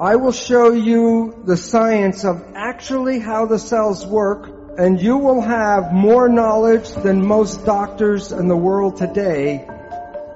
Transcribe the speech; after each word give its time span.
I 0.00 0.16
will 0.16 0.32
show 0.32 0.72
you 0.72 1.42
the 1.44 1.58
science 1.58 2.24
of 2.24 2.42
actually 2.54 3.18
how 3.18 3.44
the 3.44 3.58
cells 3.58 4.06
work 4.06 4.78
and 4.78 4.98
you 4.98 5.18
will 5.18 5.42
have 5.42 5.92
more 5.92 6.26
knowledge 6.26 6.90
than 6.90 7.26
most 7.26 7.66
doctors 7.66 8.32
in 8.32 8.48
the 8.48 8.56
world 8.56 8.96
today 8.96 9.68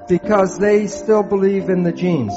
because 0.07 0.59
they 0.59 0.87
still 0.87 1.23
believe 1.23 1.71
in 1.71 1.83
the 1.83 1.93
genes. 1.93 2.35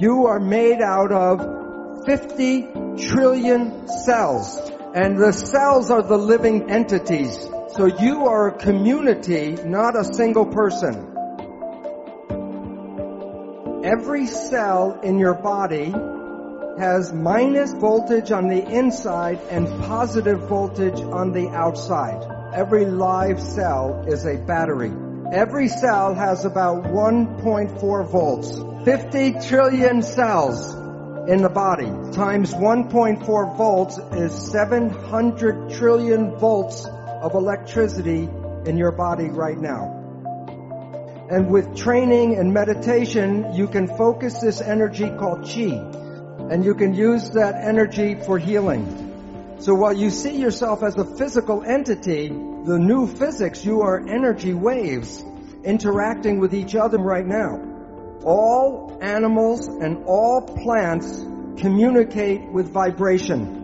You 0.00 0.28
are 0.28 0.40
made 0.40 0.80
out 0.80 1.12
of 1.12 2.06
50 2.06 2.62
trillion 3.06 3.86
cells 4.06 4.56
and 4.94 5.18
the 5.18 5.34
cells 5.34 5.90
are 5.90 6.02
the 6.02 6.16
living 6.16 6.70
entities. 6.70 7.38
So 7.76 7.84
you 7.84 8.24
are 8.28 8.48
a 8.48 8.58
community, 8.58 9.58
not 9.62 9.94
a 9.94 10.04
single 10.04 10.46
person. 10.46 11.11
Every 13.92 14.26
cell 14.26 15.00
in 15.02 15.18
your 15.18 15.34
body 15.34 15.90
has 16.78 17.12
minus 17.12 17.74
voltage 17.74 18.32
on 18.32 18.48
the 18.48 18.66
inside 18.66 19.38
and 19.50 19.66
positive 19.82 20.48
voltage 20.48 20.98
on 20.98 21.32
the 21.32 21.48
outside. 21.50 22.26
Every 22.54 22.86
live 22.86 23.38
cell 23.38 24.06
is 24.08 24.24
a 24.24 24.38
battery. 24.38 24.92
Every 25.30 25.68
cell 25.68 26.14
has 26.14 26.46
about 26.46 26.84
1.4 26.84 28.10
volts. 28.10 28.86
50 28.86 29.46
trillion 29.46 30.00
cells 30.00 30.72
in 31.28 31.42
the 31.42 31.50
body 31.50 31.92
times 32.12 32.54
1.4 32.54 33.56
volts 33.58 33.98
is 33.98 34.32
700 34.50 35.70
trillion 35.70 36.38
volts 36.38 36.86
of 36.86 37.34
electricity 37.34 38.26
in 38.64 38.78
your 38.78 38.92
body 38.92 39.28
right 39.28 39.58
now. 39.58 40.01
And 41.30 41.50
with 41.50 41.76
training 41.76 42.36
and 42.36 42.52
meditation, 42.52 43.54
you 43.54 43.68
can 43.68 43.86
focus 43.86 44.40
this 44.40 44.60
energy 44.60 45.08
called 45.08 45.44
chi. 45.44 45.72
And 46.50 46.64
you 46.64 46.74
can 46.74 46.94
use 46.94 47.30
that 47.30 47.54
energy 47.54 48.14
for 48.14 48.38
healing. 48.38 49.56
So 49.60 49.74
while 49.74 49.92
you 49.92 50.10
see 50.10 50.36
yourself 50.36 50.82
as 50.82 50.96
a 50.96 51.04
physical 51.04 51.62
entity, 51.62 52.28
the 52.28 52.78
new 52.78 53.06
physics, 53.06 53.64
you 53.64 53.82
are 53.82 54.00
energy 54.08 54.54
waves 54.54 55.24
interacting 55.64 56.40
with 56.40 56.52
each 56.54 56.74
other 56.74 56.98
right 56.98 57.24
now. 57.24 57.60
All 58.24 58.98
animals 59.00 59.68
and 59.68 60.04
all 60.04 60.42
plants 60.42 61.24
communicate 61.60 62.50
with 62.50 62.70
vibration. 62.72 63.61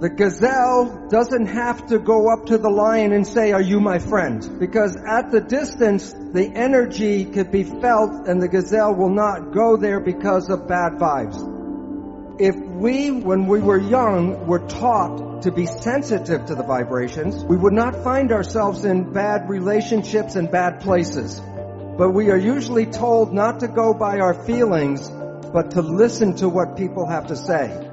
The 0.00 0.10
gazelle 0.10 1.08
doesn't 1.08 1.46
have 1.46 1.88
to 1.88 1.98
go 1.98 2.32
up 2.32 2.46
to 2.46 2.58
the 2.58 2.70
lion 2.70 3.12
and 3.12 3.26
say, 3.26 3.50
are 3.50 3.60
you 3.60 3.80
my 3.80 3.98
friend? 3.98 4.60
Because 4.60 4.94
at 4.94 5.32
the 5.32 5.40
distance, 5.40 6.12
the 6.12 6.52
energy 6.54 7.24
could 7.24 7.50
be 7.50 7.64
felt 7.64 8.28
and 8.28 8.40
the 8.40 8.46
gazelle 8.46 8.94
will 8.94 9.10
not 9.10 9.52
go 9.52 9.76
there 9.76 9.98
because 9.98 10.50
of 10.50 10.68
bad 10.68 10.92
vibes. 10.92 12.40
If 12.40 12.54
we, 12.54 13.10
when 13.10 13.48
we 13.48 13.58
were 13.58 13.80
young, 13.80 14.46
were 14.46 14.60
taught 14.68 15.42
to 15.42 15.50
be 15.50 15.66
sensitive 15.66 16.46
to 16.46 16.54
the 16.54 16.62
vibrations, 16.62 17.42
we 17.42 17.56
would 17.56 17.72
not 17.72 18.04
find 18.04 18.30
ourselves 18.30 18.84
in 18.84 19.12
bad 19.12 19.48
relationships 19.48 20.36
and 20.36 20.48
bad 20.48 20.80
places. 20.80 21.40
But 21.40 22.12
we 22.12 22.30
are 22.30 22.38
usually 22.38 22.86
told 22.86 23.34
not 23.34 23.58
to 23.60 23.66
go 23.66 23.94
by 23.94 24.20
our 24.20 24.34
feelings, 24.44 25.10
but 25.10 25.72
to 25.72 25.82
listen 25.82 26.36
to 26.36 26.48
what 26.48 26.76
people 26.76 27.04
have 27.04 27.26
to 27.26 27.36
say 27.36 27.87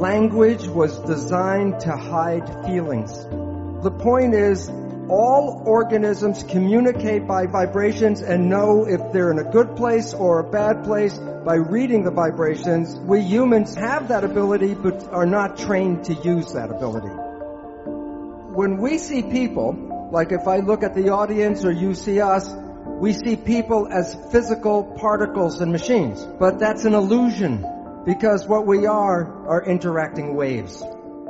language 0.00 0.66
was 0.66 0.98
designed 1.00 1.78
to 1.80 1.94
hide 1.94 2.48
feelings. 2.64 3.12
The 3.84 3.90
point 3.90 4.32
is, 4.32 4.66
all 5.10 5.62
organisms 5.66 6.42
communicate 6.42 7.26
by 7.26 7.44
vibrations 7.46 8.22
and 8.22 8.48
know 8.48 8.86
if 8.86 9.12
they're 9.12 9.30
in 9.30 9.38
a 9.38 9.44
good 9.44 9.76
place 9.76 10.14
or 10.14 10.38
a 10.38 10.44
bad 10.44 10.84
place 10.84 11.18
by 11.18 11.56
reading 11.56 12.04
the 12.04 12.10
vibrations. 12.10 12.94
We 12.96 13.20
humans 13.20 13.74
have 13.74 14.08
that 14.08 14.24
ability 14.24 14.72
but 14.74 15.06
are 15.12 15.26
not 15.26 15.58
trained 15.58 16.04
to 16.04 16.14
use 16.14 16.52
that 16.54 16.70
ability. 16.70 17.14
When 18.54 18.78
we 18.78 18.96
see 18.96 19.22
people, 19.22 20.08
like 20.12 20.32
if 20.32 20.48
I 20.48 20.60
look 20.60 20.82
at 20.82 20.94
the 20.94 21.10
audience 21.10 21.62
or 21.64 21.72
you 21.72 21.94
see 21.94 22.22
us, 22.22 22.50
we 22.86 23.12
see 23.12 23.36
people 23.36 23.86
as 23.90 24.16
physical 24.32 24.82
particles 24.82 25.60
and 25.60 25.70
machines. 25.72 26.24
But 26.38 26.58
that's 26.58 26.86
an 26.86 26.94
illusion 26.94 27.66
because 28.04 28.46
what 28.46 28.66
we 28.66 28.86
are 28.86 29.46
are 29.46 29.64
interacting 29.64 30.34
waves. 30.34 30.82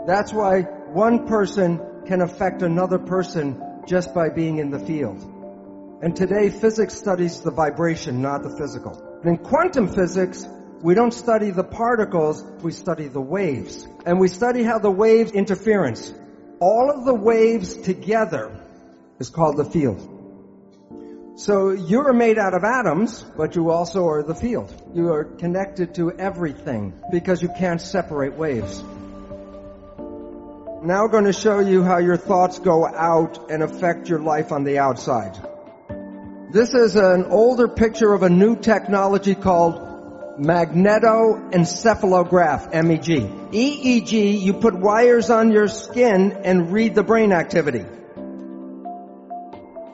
That's 0.06 0.32
why 0.32 0.62
one 0.92 1.26
person 1.26 1.80
can 2.06 2.20
affect 2.20 2.62
another 2.62 2.98
person 2.98 3.62
just 3.86 4.14
by 4.14 4.28
being 4.28 4.58
in 4.58 4.70
the 4.70 4.78
field. 4.78 5.18
And 6.02 6.16
today 6.16 6.48
physics 6.50 6.94
studies 6.94 7.40
the 7.40 7.50
vibration, 7.50 8.22
not 8.22 8.42
the 8.42 8.56
physical. 8.56 9.20
In 9.24 9.36
quantum 9.36 9.88
physics, 9.88 10.46
we 10.80 10.94
don't 10.94 11.12
study 11.12 11.50
the 11.50 11.64
particles, 11.64 12.42
we 12.62 12.72
study 12.72 13.08
the 13.08 13.20
waves. 13.20 13.86
And 14.06 14.18
we 14.18 14.28
study 14.28 14.62
how 14.62 14.78
the 14.78 14.90
waves 14.90 15.32
interference. 15.32 16.14
All 16.60 16.90
of 16.90 17.04
the 17.04 17.14
waves 17.14 17.76
together 17.76 18.66
is 19.18 19.28
called 19.28 19.58
the 19.58 19.64
field. 19.64 20.19
So 21.40 21.70
you're 21.70 22.12
made 22.12 22.36
out 22.36 22.52
of 22.52 22.64
atoms, 22.64 23.24
but 23.34 23.56
you 23.56 23.70
also 23.70 24.06
are 24.08 24.22
the 24.22 24.34
field. 24.34 24.70
You 24.92 25.14
are 25.14 25.24
connected 25.24 25.94
to 25.94 26.12
everything 26.12 26.92
because 27.10 27.40
you 27.40 27.48
can't 27.48 27.80
separate 27.80 28.34
waves. 28.34 28.84
Now 30.82 31.04
I'm 31.04 31.10
going 31.10 31.24
to 31.24 31.32
show 31.32 31.60
you 31.60 31.82
how 31.82 31.96
your 31.96 32.18
thoughts 32.18 32.58
go 32.58 32.86
out 32.86 33.50
and 33.50 33.62
affect 33.62 34.06
your 34.06 34.18
life 34.18 34.52
on 34.52 34.64
the 34.64 34.80
outside. 34.80 35.38
This 36.52 36.74
is 36.74 36.96
an 36.96 37.24
older 37.24 37.68
picture 37.68 38.12
of 38.12 38.22
a 38.22 38.28
new 38.28 38.56
technology 38.56 39.34
called 39.34 39.76
magnetoencephalograph, 40.38 42.70
MEG. 42.84 43.50
EEG, 43.50 44.42
you 44.42 44.52
put 44.52 44.74
wires 44.74 45.30
on 45.30 45.52
your 45.52 45.68
skin 45.68 46.32
and 46.44 46.70
read 46.70 46.94
the 46.94 47.02
brain 47.02 47.32
activity. 47.32 47.86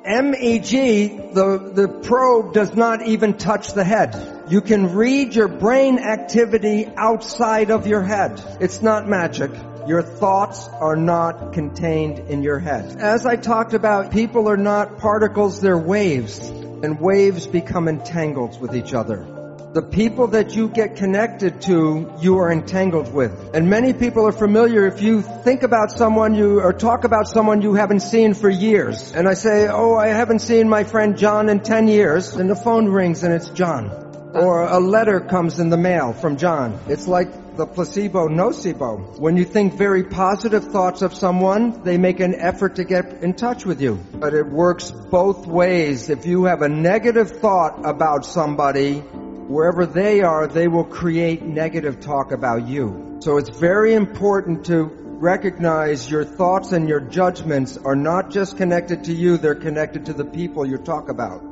MEG, 0.07 1.35
the, 1.35 1.71
the 1.75 1.89
probe 1.89 2.55
does 2.55 2.75
not 2.75 3.07
even 3.07 3.35
touch 3.35 3.73
the 3.73 3.83
head. 3.83 4.45
You 4.49 4.61
can 4.61 4.95
read 4.95 5.35
your 5.35 5.49
brain 5.49 5.99
activity 5.99 6.87
outside 6.97 7.73
of 7.73 7.89
your 7.89 8.03
head. 8.03 8.41
It's 8.61 8.83
not 8.83 9.09
magic. 9.09 9.51
Your 9.89 10.03
thoughts 10.03 10.69
are 10.69 10.95
not 10.97 11.53
contained 11.53 12.21
in 12.31 12.45
your 12.45 12.61
head. 12.61 13.01
As 13.01 13.27
I 13.27 13.35
talked 13.35 13.75
about, 13.75 14.13
people 14.13 14.49
are 14.49 14.57
not 14.57 14.99
particles, 14.99 15.61
they're 15.61 15.77
waves. 15.77 16.39
And 16.49 17.01
waves 17.01 17.49
become 17.49 17.89
entangled 17.89 18.61
with 18.61 18.77
each 18.77 18.95
other. 18.95 19.36
The 19.77 19.83
people 19.83 20.29
that 20.29 20.57
you 20.57 20.69
get 20.69 20.97
connected 20.97 21.61
to, 21.69 22.11
you 22.23 22.39
are 22.39 22.51
entangled 22.51 23.13
with. 23.13 23.51
And 23.53 23.69
many 23.69 23.93
people 23.93 24.27
are 24.27 24.33
familiar 24.33 24.87
if 24.87 25.03
you 25.03 25.21
think 25.21 25.63
about 25.65 25.91
someone 25.91 26.35
you, 26.35 26.63
or 26.63 26.73
talk 26.73 27.05
about 27.05 27.29
someone 27.29 27.61
you 27.61 27.75
haven't 27.75 28.01
seen 28.01 28.33
for 28.33 28.49
years. 28.49 29.13
And 29.13 29.29
I 29.29 29.35
say, 29.35 29.69
oh, 29.69 29.95
I 29.95 30.07
haven't 30.07 30.39
seen 30.39 30.71
my 30.71 30.85
friend 30.85 31.19
John 31.19 31.51
in 31.51 31.61
10 31.61 31.89
years. 31.89 32.37
And 32.37 32.49
the 32.49 32.57
phone 32.57 32.89
rings 32.89 33.23
and 33.23 33.35
it's 33.35 33.51
John. 33.51 33.91
Or 34.33 34.63
a 34.63 34.81
letter 34.81 35.21
comes 35.21 35.59
in 35.59 35.69
the 35.69 35.77
mail 35.77 36.15
from 36.15 36.39
John. 36.39 36.81
It's 36.89 37.07
like 37.07 37.59
the 37.59 37.67
placebo 37.67 38.29
nocebo. 38.29 39.19
When 39.19 39.37
you 39.37 39.45
think 39.45 39.75
very 39.75 40.05
positive 40.05 40.65
thoughts 40.65 41.03
of 41.03 41.13
someone, 41.13 41.83
they 41.83 41.99
make 41.99 42.21
an 42.21 42.35
effort 42.35 42.77
to 42.77 42.85
get 42.85 43.23
in 43.23 43.35
touch 43.35 43.67
with 43.67 43.83
you. 43.83 43.97
But 44.15 44.33
it 44.33 44.47
works 44.47 44.91
both 44.91 45.47
ways. 45.47 46.09
If 46.09 46.25
you 46.25 46.45
have 46.45 46.63
a 46.63 46.69
negative 46.71 47.41
thought 47.41 47.85
about 47.85 48.25
somebody, 48.25 49.03
wherever 49.49 49.87
they 49.87 50.23
are, 50.23 50.47
they 50.47 50.69
will 50.69 50.85
create 50.85 51.43
negative 51.43 52.01
talk 52.01 52.33
about 52.33 52.67
you. 52.67 53.19
So 53.21 53.39
it's 53.39 53.51
very 53.51 53.95
important 53.95 54.67
to 54.67 54.85
recognize 54.85 56.11
your 56.11 56.25
thoughts 56.25 56.73
and 56.73 56.89
your 56.89 57.01
judgments 57.01 57.77
are 57.77 57.97
not 57.97 58.31
just 58.31 58.57
connected 58.57 59.05
to 59.05 59.13
you, 59.13 59.39
they're 59.39 59.55
connected 59.55 60.07
to 60.07 60.13
the 60.13 60.25
people 60.25 60.67
you 60.67 60.77
talk 60.77 61.09
about. 61.09 61.43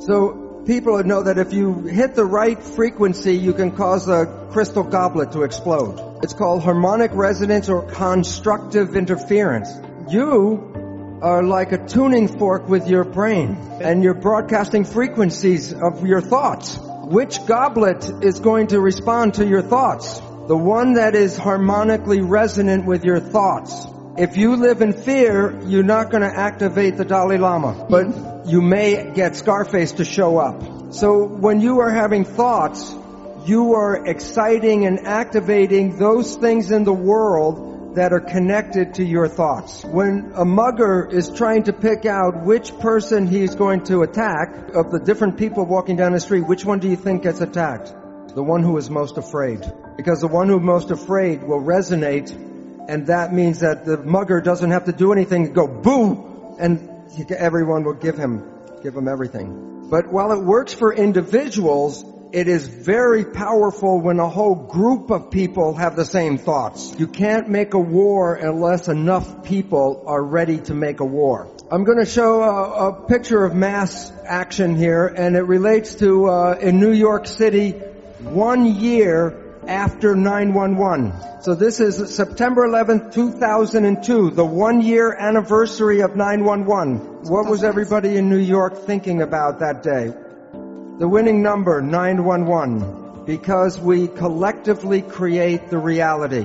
So 0.00 0.62
people 0.66 1.02
know 1.02 1.22
that 1.22 1.38
if 1.38 1.52
you 1.52 1.82
hit 1.82 2.14
the 2.14 2.26
right 2.26 2.62
frequency, 2.62 3.38
you 3.38 3.54
can 3.54 3.70
cause 3.72 4.06
a 4.06 4.48
crystal 4.50 4.82
goblet 4.82 5.32
to 5.32 5.44
explode. 5.44 6.20
It's 6.22 6.34
called 6.34 6.62
harmonic 6.62 7.12
resonance 7.14 7.68
or 7.68 7.82
constructive 7.82 8.96
interference. 8.96 9.70
You 10.10 11.18
are 11.22 11.42
like 11.42 11.72
a 11.72 11.86
tuning 11.86 12.28
fork 12.28 12.68
with 12.68 12.86
your 12.88 13.04
brain 13.04 13.56
and 13.80 14.02
you're 14.02 14.14
broadcasting 14.14 14.84
frequencies 14.84 15.72
of 15.72 16.06
your 16.06 16.20
thoughts. 16.20 16.78
Which 17.08 17.46
goblet 17.46 18.22
is 18.22 18.38
going 18.38 18.66
to 18.66 18.78
respond 18.78 19.34
to 19.34 19.46
your 19.46 19.62
thoughts? 19.62 20.20
The 20.46 20.58
one 20.58 20.92
that 20.94 21.14
is 21.14 21.38
harmonically 21.38 22.20
resonant 22.20 22.84
with 22.84 23.02
your 23.02 23.18
thoughts. 23.18 23.86
If 24.18 24.36
you 24.36 24.56
live 24.56 24.82
in 24.82 24.92
fear, 24.92 25.58
you're 25.64 25.82
not 25.82 26.10
going 26.10 26.20
to 26.20 26.28
activate 26.28 26.98
the 26.98 27.06
Dalai 27.06 27.38
Lama, 27.38 27.86
but 27.88 28.46
you 28.46 28.60
may 28.60 29.10
get 29.14 29.36
Scarface 29.36 29.92
to 29.92 30.04
show 30.04 30.36
up. 30.36 30.92
So 30.92 31.24
when 31.24 31.62
you 31.62 31.80
are 31.80 31.90
having 31.90 32.26
thoughts, 32.26 32.94
you 33.46 33.72
are 33.72 34.06
exciting 34.06 34.84
and 34.84 35.06
activating 35.06 35.96
those 35.96 36.36
things 36.36 36.70
in 36.70 36.84
the 36.84 36.92
world 36.92 37.67
that 37.94 38.12
are 38.12 38.20
connected 38.20 38.94
to 38.94 39.04
your 39.04 39.28
thoughts. 39.28 39.84
When 39.84 40.32
a 40.34 40.44
mugger 40.44 41.08
is 41.10 41.30
trying 41.30 41.64
to 41.64 41.72
pick 41.72 42.04
out 42.04 42.44
which 42.44 42.76
person 42.78 43.26
he's 43.26 43.54
going 43.54 43.84
to 43.84 44.02
attack, 44.02 44.74
of 44.74 44.90
the 44.90 45.00
different 45.00 45.38
people 45.38 45.64
walking 45.64 45.96
down 45.96 46.12
the 46.12 46.20
street, 46.20 46.42
which 46.42 46.64
one 46.64 46.78
do 46.78 46.88
you 46.88 46.96
think 46.96 47.22
gets 47.22 47.40
attacked? 47.40 47.94
The 48.34 48.42
one 48.42 48.62
who 48.62 48.76
is 48.76 48.90
most 48.90 49.16
afraid. 49.16 49.64
Because 49.96 50.20
the 50.20 50.28
one 50.28 50.48
who 50.48 50.58
is 50.58 50.64
most 50.64 50.90
afraid 50.90 51.42
will 51.42 51.60
resonate, 51.60 52.30
and 52.88 53.06
that 53.06 53.32
means 53.32 53.60
that 53.60 53.84
the 53.84 53.96
mugger 53.96 54.40
doesn't 54.40 54.70
have 54.70 54.84
to 54.84 54.92
do 54.92 55.12
anything, 55.12 55.52
go 55.52 55.66
boo, 55.66 56.56
and 56.58 56.88
everyone 57.30 57.84
will 57.84 57.94
give 57.94 58.16
him, 58.16 58.44
give 58.82 58.94
him 58.94 59.08
everything. 59.08 59.88
But 59.90 60.12
while 60.12 60.32
it 60.32 60.44
works 60.44 60.74
for 60.74 60.92
individuals, 60.92 62.04
it 62.32 62.46
is 62.46 62.68
very 62.68 63.24
powerful 63.24 64.00
when 64.00 64.18
a 64.18 64.28
whole 64.28 64.54
group 64.54 65.10
of 65.10 65.30
people 65.30 65.74
have 65.74 65.96
the 65.96 66.04
same 66.04 66.36
thoughts. 66.36 66.94
You 66.98 67.06
can't 67.06 67.48
make 67.48 67.74
a 67.74 67.78
war 67.78 68.34
unless 68.34 68.88
enough 68.88 69.44
people 69.44 70.04
are 70.06 70.22
ready 70.22 70.58
to 70.58 70.74
make 70.74 71.00
a 71.00 71.04
war. 71.04 71.48
I'm 71.70 71.84
going 71.84 71.98
to 71.98 72.10
show 72.10 72.42
a, 72.42 72.88
a 72.88 73.06
picture 73.06 73.44
of 73.44 73.54
mass 73.54 74.12
action 74.24 74.76
here, 74.76 75.06
and 75.06 75.36
it 75.36 75.42
relates 75.42 75.94
to 75.96 76.26
uh, 76.26 76.58
in 76.60 76.80
New 76.80 76.92
York 76.92 77.26
City, 77.26 77.72
one 78.20 78.66
year 78.80 79.62
after 79.66 80.14
911. 80.14 81.42
So 81.42 81.54
this 81.54 81.80
is 81.80 82.14
September 82.14 82.66
11th, 82.66 83.14
2002, 83.14 84.30
the 84.30 84.44
one 84.44 84.80
year 84.80 85.14
anniversary 85.14 86.00
of 86.00 86.16
911. 86.16 87.24
What 87.30 87.48
was 87.48 87.64
everybody 87.64 88.16
in 88.16 88.28
New 88.28 88.38
York 88.38 88.78
thinking 88.78 89.22
about 89.22 89.60
that 89.60 89.82
day? 89.82 90.12
The 90.98 91.06
winning 91.06 91.42
number, 91.42 91.80
911, 91.80 93.24
because 93.24 93.78
we 93.78 94.08
collectively 94.08 95.00
create 95.00 95.70
the 95.70 95.78
reality. 95.78 96.44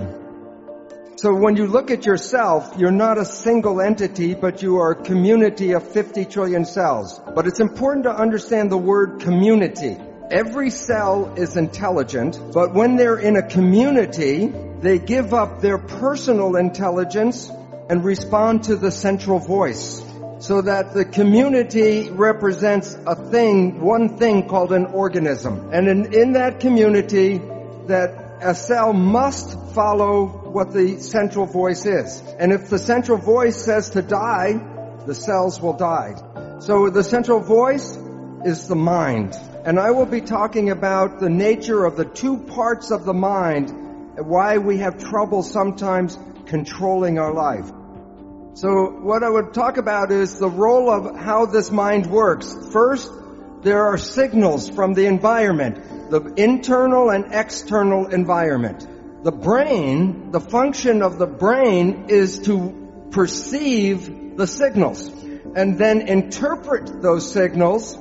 So 1.16 1.34
when 1.34 1.56
you 1.56 1.66
look 1.66 1.90
at 1.90 2.06
yourself, 2.06 2.76
you're 2.78 2.92
not 2.92 3.18
a 3.18 3.26
single 3.26 3.82
entity, 3.82 4.36
but 4.36 4.62
you 4.62 4.78
are 4.78 4.92
a 4.92 5.04
community 5.04 5.72
of 5.72 5.92
50 5.92 6.26
trillion 6.26 6.66
cells. 6.66 7.20
But 7.34 7.48
it's 7.48 7.62
important 7.62 8.04
to 8.04 8.16
understand 8.16 8.72
the 8.72 8.78
word 8.78 9.22
community. 9.22 9.98
Every 10.30 10.70
cell 10.70 11.34
is 11.36 11.58
intelligent, 11.58 12.40
but 12.54 12.76
when 12.76 12.96
they're 12.96 13.18
in 13.18 13.38
a 13.38 13.50
community, 13.50 14.54
they 14.82 15.00
give 15.00 15.34
up 15.34 15.62
their 15.62 15.80
personal 15.80 16.58
intelligence 16.58 17.50
and 17.90 18.06
respond 18.06 18.66
to 18.66 18.76
the 18.76 18.92
central 18.92 19.40
voice 19.40 20.04
so 20.44 20.62
that 20.62 20.94
the 20.94 21.06
community 21.06 22.10
represents 22.10 22.98
a 23.08 23.16
thing, 23.16 23.80
one 23.80 24.18
thing 24.18 24.46
called 24.46 24.74
an 24.74 24.88
organism. 24.88 25.70
And 25.72 25.88
in, 25.88 26.14
in 26.14 26.34
that 26.34 26.60
community, 26.60 27.38
that 27.88 28.40
a 28.42 28.54
cell 28.54 28.92
must 28.92 29.58
follow 29.74 30.26
what 30.26 30.74
the 30.74 31.00
central 31.00 31.46
voice 31.46 31.86
is. 31.86 32.22
And 32.38 32.52
if 32.52 32.70
the 32.70 32.78
central 32.78 33.18
voice 33.18 33.56
says 33.64 33.92
to 33.92 34.02
die, 34.02 34.60
the 35.06 35.16
cells 35.16 35.62
will 35.62 35.78
die. 35.78 36.16
So 36.60 36.90
the 36.90 37.06
central 37.06 37.40
voice 37.40 37.98
is 38.44 38.68
the 38.68 38.76
mind. 38.76 39.36
And 39.64 39.80
I 39.80 39.92
will 39.92 40.06
be 40.06 40.20
talking 40.20 40.72
about 40.72 41.22
the 41.22 41.30
nature 41.30 41.86
of 41.86 41.96
the 41.96 42.04
two 42.04 42.36
parts 42.36 42.92
of 42.92 43.06
the 43.06 43.14
mind 43.14 43.72
why 44.18 44.58
we 44.58 44.80
have 44.80 45.02
trouble 45.02 45.42
sometimes 45.42 46.20
controlling 46.48 47.18
our 47.18 47.34
life. 47.34 47.72
So 48.56 48.92
what 49.02 49.24
I 49.24 49.30
would 49.30 49.56
talk 49.56 49.78
about 49.78 50.12
is 50.12 50.38
the 50.38 50.50
role 50.50 50.92
of 50.92 51.16
how 51.16 51.48
this 51.48 51.72
mind 51.72 52.06
works. 52.06 52.56
First, 52.72 53.12
there 53.64 53.86
are 53.86 53.98
signals 53.98 54.70
from 54.70 54.94
the 54.94 55.08
environment, 55.08 56.12
the 56.12 56.22
internal 56.38 57.10
and 57.10 57.34
external 57.34 58.08
environment. 58.08 58.88
The 59.24 59.32
brain, 59.32 60.30
the 60.30 60.40
function 60.40 61.02
of 61.02 61.18
the 61.18 61.26
brain 61.26 62.06
is 62.10 62.40
to 62.40 63.08
perceive 63.10 64.38
the 64.38 64.46
signals 64.46 65.08
and 65.56 65.80
then 65.80 66.08
interpret 66.08 67.02
those 67.02 67.32
signals 67.32 67.96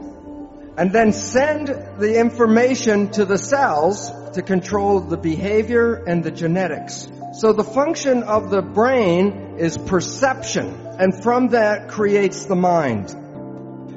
and 0.77 0.93
then 0.93 1.15
send 1.15 1.69
the 1.69 2.19
information 2.19 3.11
to 3.13 3.25
the 3.25 3.39
cells 3.39 4.11
to 4.33 4.43
control 4.43 5.01
the 5.01 5.17
behavior 5.17 5.95
and 5.95 6.23
the 6.23 6.31
genetics. 6.31 7.11
So 7.33 7.55
the 7.55 7.65
function 7.65 8.25
of 8.25 8.51
the 8.51 8.61
brain 8.61 9.57
is 9.59 9.79
perception, 9.79 10.67
and 10.99 11.23
from 11.23 11.49
that 11.49 11.89
creates 11.89 12.45
the 12.45 12.57
mind. 12.57 13.17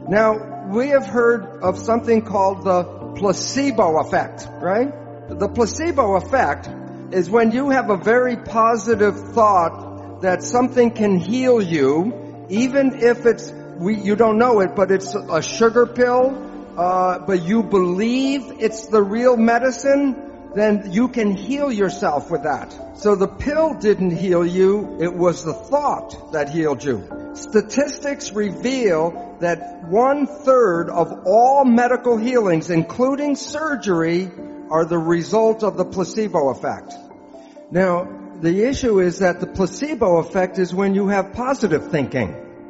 Now, 0.08 0.68
we 0.70 0.90
have 0.90 1.06
heard 1.06 1.62
of 1.62 1.78
something 1.78 2.22
called 2.22 2.64
the 2.64 2.84
placebo 3.18 4.00
effect, 4.00 4.48
right? 4.62 4.90
The 5.28 5.50
placebo 5.50 6.16
effect 6.16 6.70
is 7.12 7.30
when 7.30 7.52
you 7.52 7.72
have 7.72 7.90
a 7.90 7.98
very 7.98 8.38
positive 8.38 9.34
thought 9.34 10.22
that 10.22 10.42
something 10.42 10.92
can 10.92 11.20
heal 11.20 11.62
you, 11.62 12.46
even 12.50 13.04
if 13.04 13.26
it's, 13.26 13.52
we, 13.78 14.00
you 14.00 14.16
don't 14.16 14.38
know 14.38 14.62
it, 14.62 14.78
but 14.78 14.92
it's 14.92 15.14
a 15.14 15.42
sugar 15.42 15.86
pill, 15.86 16.74
uh, 16.78 17.20
but 17.20 17.44
you 17.44 17.64
believe 17.64 18.44
it's 18.60 18.88
the 18.88 19.04
real 19.04 19.36
medicine, 19.36 20.25
then 20.56 20.92
you 20.92 21.10
can 21.10 21.36
heal 21.36 21.72
yourself 21.72 22.31
with 22.31 22.44
that. 22.44 22.98
So 22.98 23.16
the 23.16 23.28
pill 23.28 23.74
didn't 23.74 24.12
heal 24.12 24.46
you, 24.46 24.98
it 25.02 25.13
was 25.13 25.44
the 25.44 25.54
thought 25.54 26.31
that 26.31 26.50
healed 26.50 26.84
you. 26.84 27.31
Statistics 27.34 28.31
reveal 28.31 29.38
that 29.42 29.84
one 29.90 30.25
third 30.25 30.90
of 30.90 31.24
all 31.25 31.66
medical 31.66 32.18
healings, 32.18 32.69
including 32.69 33.36
surgery, 33.36 34.31
are 34.72 34.86
the 34.86 34.98
result 34.98 35.63
of 35.63 35.78
the 35.78 35.86
placebo 35.86 36.50
effect. 36.50 36.94
Now, 37.69 38.08
the 38.40 38.63
issue 38.63 39.00
is 39.00 39.19
that 39.19 39.40
the 39.40 39.48
placebo 39.48 40.18
effect 40.18 40.58
is 40.60 40.74
when 40.74 40.96
you 40.96 41.10
have 41.10 41.34
positive 41.34 41.92
thinking. 41.92 42.30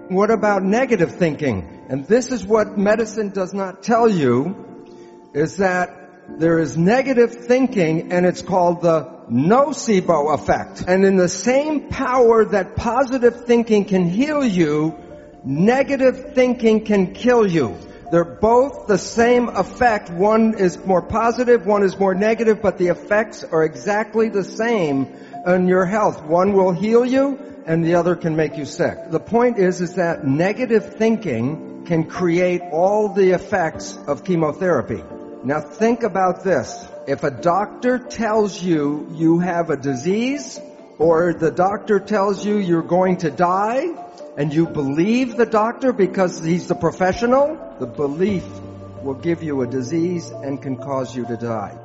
What 0.10 0.32
about 0.32 0.64
negative 0.64 1.16
thinking? 1.16 1.86
And 1.90 2.06
this 2.08 2.32
is 2.32 2.46
what 2.46 2.78
medicine 2.78 3.30
does 3.30 3.54
not 3.54 3.84
tell 3.84 4.10
you, 4.10 5.32
is 5.34 5.58
that 5.58 6.05
there 6.28 6.60
is 6.60 6.78
negative 6.78 7.34
thinking 7.34 8.12
and 8.12 8.26
it's 8.26 8.42
called 8.42 8.82
the 8.82 9.16
nocebo 9.30 10.34
effect. 10.34 10.84
And 10.88 11.06
in 11.06 11.18
the 11.18 11.30
same 11.30 11.90
power 11.90 12.46
that 12.46 12.76
positive 12.76 13.46
thinking 13.46 13.86
can 13.86 14.08
heal 14.08 14.44
you, 14.44 14.98
negative 15.44 16.34
thinking 16.34 16.86
can 16.86 17.14
kill 17.14 17.46
you. 17.48 17.78
They're 18.12 18.24
both 18.24 18.88
the 18.88 18.98
same 18.98 19.50
effect. 19.50 20.10
One 20.12 20.58
is 20.58 20.78
more 20.86 21.02
positive, 21.02 21.66
one 21.66 21.84
is 21.84 21.98
more 21.98 22.14
negative, 22.14 22.62
but 22.62 22.78
the 22.78 22.88
effects 22.88 23.44
are 23.44 23.64
exactly 23.64 24.30
the 24.30 24.44
same 24.44 25.16
on 25.46 25.68
your 25.68 25.86
health. 25.86 26.24
One 26.24 26.54
will 26.54 26.72
heal 26.72 27.06
you 27.06 27.64
and 27.66 27.84
the 27.84 27.96
other 27.96 28.16
can 28.16 28.36
make 28.36 28.58
you 28.58 28.66
sick. 28.66 29.10
The 29.10 29.20
point 29.20 29.58
is, 29.58 29.82
is 29.82 29.96
that 29.96 30.26
negative 30.26 30.96
thinking 30.96 31.86
can 31.86 32.06
create 32.06 32.62
all 32.72 33.10
the 33.14 33.32
effects 33.32 33.98
of 34.08 34.24
chemotherapy. 34.24 35.04
Now 35.46 35.62
think 35.62 36.02
about 36.02 36.44
this. 36.44 36.84
If 37.08 37.24
a 37.24 37.30
doctor 37.30 38.00
tells 38.00 38.60
you 38.60 39.08
you 39.12 39.38
have 39.38 39.70
a 39.70 39.78
disease, 39.78 40.60
or 40.98 41.36
the 41.36 41.52
doctor 41.52 42.00
tells 42.00 42.44
you 42.44 42.58
you're 42.58 42.82
going 42.82 43.18
to 43.18 43.30
die, 43.30 43.86
and 44.38 44.52
you 44.52 44.66
believe 44.66 45.38
the 45.38 45.46
doctor 45.46 45.94
because 45.94 46.44
he's 46.44 46.68
the 46.68 46.74
professional, 46.74 47.76
the 47.80 47.86
belief 47.86 48.44
will 49.04 49.14
give 49.14 49.44
you 49.44 49.62
a 49.62 49.68
disease 49.68 50.32
and 50.32 50.64
can 50.64 50.78
cause 50.78 51.16
you 51.16 51.28
to 51.28 51.38
die. 51.38 51.78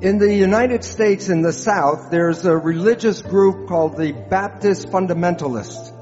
In 0.00 0.18
the 0.18 0.34
United 0.34 0.82
States 0.82 1.28
in 1.28 1.42
the 1.42 1.52
South, 1.52 2.10
there's 2.10 2.44
a 2.44 2.56
religious 2.56 3.22
group 3.22 3.68
called 3.68 3.96
the 3.96 4.10
Baptist 4.10 4.88
Fundamentalists. 4.88 5.92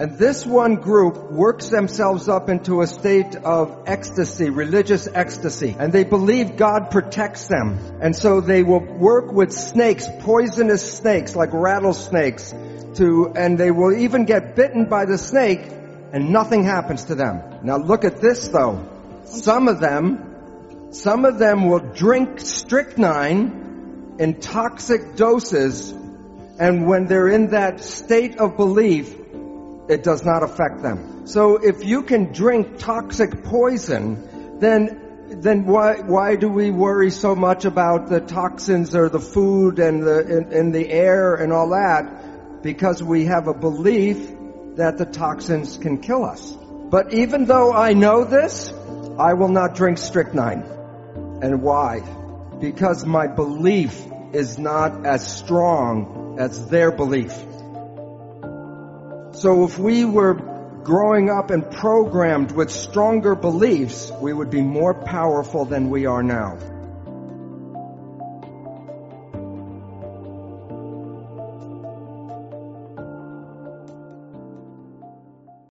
And 0.00 0.16
this 0.16 0.46
one 0.46 0.76
group 0.76 1.30
works 1.30 1.68
themselves 1.68 2.26
up 2.26 2.48
into 2.48 2.80
a 2.80 2.86
state 2.86 3.36
of 3.36 3.82
ecstasy, 3.84 4.48
religious 4.48 5.06
ecstasy. 5.06 5.76
And 5.78 5.92
they 5.92 6.04
believe 6.04 6.56
God 6.56 6.90
protects 6.90 7.48
them. 7.48 7.78
And 8.00 8.16
so 8.16 8.40
they 8.40 8.62
will 8.62 8.80
work 8.80 9.30
with 9.30 9.52
snakes, 9.52 10.08
poisonous 10.20 10.90
snakes 10.90 11.36
like 11.36 11.50
rattlesnakes 11.52 12.54
to, 12.94 13.30
and 13.36 13.58
they 13.58 13.70
will 13.70 13.94
even 13.94 14.24
get 14.24 14.56
bitten 14.56 14.86
by 14.86 15.04
the 15.04 15.18
snake 15.18 15.60
and 16.14 16.30
nothing 16.30 16.64
happens 16.64 17.04
to 17.04 17.14
them. 17.14 17.42
Now 17.62 17.76
look 17.76 18.06
at 18.06 18.22
this 18.22 18.48
though. 18.48 18.82
Some 19.26 19.68
of 19.68 19.80
them, 19.80 20.88
some 20.92 21.26
of 21.26 21.38
them 21.38 21.68
will 21.68 21.92
drink 21.92 22.40
strychnine 22.40 24.16
in 24.18 24.40
toxic 24.40 25.16
doses 25.16 25.90
and 26.58 26.86
when 26.86 27.04
they're 27.06 27.28
in 27.28 27.48
that 27.48 27.80
state 27.80 28.38
of 28.38 28.56
belief, 28.56 29.14
it 29.90 30.02
does 30.02 30.24
not 30.24 30.42
affect 30.42 30.82
them. 30.82 31.26
So 31.26 31.56
if 31.56 31.84
you 31.84 32.02
can 32.02 32.32
drink 32.32 32.78
toxic 32.78 33.42
poison, 33.44 34.58
then 34.60 35.06
then 35.42 35.64
why 35.64 36.00
why 36.00 36.36
do 36.36 36.48
we 36.48 36.70
worry 36.70 37.10
so 37.10 37.34
much 37.34 37.64
about 37.64 38.08
the 38.08 38.20
toxins 38.20 38.94
or 38.94 39.08
the 39.08 39.20
food 39.20 39.78
and 39.78 40.02
the 40.02 40.18
in, 40.36 40.52
in 40.52 40.72
the 40.72 40.88
air 40.88 41.34
and 41.34 41.52
all 41.52 41.70
that? 41.70 42.62
Because 42.62 43.02
we 43.02 43.24
have 43.26 43.48
a 43.48 43.54
belief 43.54 44.30
that 44.76 44.98
the 44.98 45.06
toxins 45.06 45.76
can 45.76 45.98
kill 45.98 46.24
us. 46.24 46.56
But 46.90 47.12
even 47.14 47.44
though 47.44 47.72
I 47.72 47.92
know 47.92 48.24
this, 48.24 48.72
I 49.18 49.34
will 49.34 49.48
not 49.48 49.74
drink 49.74 49.98
strychnine. 49.98 50.62
And 51.42 51.62
why? 51.62 52.00
Because 52.60 53.06
my 53.06 53.26
belief 53.26 54.04
is 54.32 54.58
not 54.58 55.06
as 55.06 55.26
strong 55.36 56.36
as 56.38 56.66
their 56.68 56.90
belief. 56.90 57.32
So 59.32 59.64
if 59.64 59.78
we 59.78 60.04
were 60.04 60.34
growing 60.82 61.30
up 61.30 61.50
and 61.50 61.70
programmed 61.70 62.52
with 62.52 62.70
stronger 62.70 63.34
beliefs, 63.34 64.10
we 64.20 64.32
would 64.32 64.50
be 64.50 64.62
more 64.62 64.94
powerful 64.94 65.64
than 65.64 65.88
we 65.88 66.06
are 66.06 66.22
now. 66.22 66.58